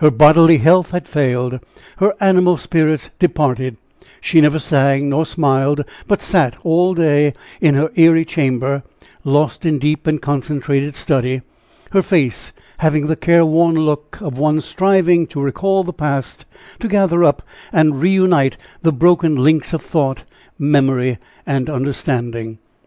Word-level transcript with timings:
Her 0.00 0.10
bodily 0.10 0.58
health 0.58 0.90
had 0.90 1.08
failed, 1.08 1.58
her 1.96 2.12
animal 2.20 2.58
spirits 2.58 3.08
departed; 3.18 3.78
she 4.20 4.38
never 4.38 4.58
sang 4.58 5.08
nor 5.08 5.24
smiled, 5.24 5.82
but 6.06 6.20
sat 6.20 6.56
all 6.62 6.92
day 6.92 7.32
in 7.58 7.74
her 7.74 7.90
eyrie 7.96 8.26
chamber, 8.26 8.82
lost 9.24 9.64
in 9.64 9.78
deep 9.78 10.06
and 10.06 10.20
concentrated 10.20 10.94
study, 10.94 11.40
her 11.92 12.02
face 12.02 12.52
having 12.80 13.06
the 13.06 13.16
care 13.16 13.46
worn 13.46 13.74
look 13.76 14.18
of 14.20 14.36
one 14.36 14.60
striving 14.60 15.26
to 15.28 15.40
recall 15.40 15.84
the 15.84 15.92
past, 15.94 16.44
to 16.80 16.86
gather 16.86 17.24
up 17.24 17.42
and 17.72 18.02
reunite 18.02 18.58
the 18.82 18.92
broken 18.92 19.36
links 19.36 19.72
of 19.72 19.80
thought, 19.80 20.24
memory 20.58 21.16
and 21.46 21.70
understanding. 21.70 22.58